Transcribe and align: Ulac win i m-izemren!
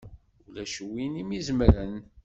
Ulac 0.45 0.75
win 0.91 1.13
i 1.21 1.23
m-izemren! 1.27 1.93